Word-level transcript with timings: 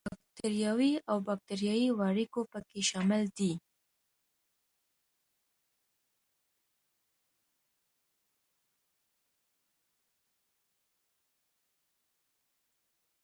باکټریاوې 0.07 0.91
او 1.09 1.17
باکټریايي 1.27 1.87
وارکیو 1.99 2.41
په 2.51 2.59
کې 2.67 2.79
شامل 2.89 3.23
دي. 3.37 3.53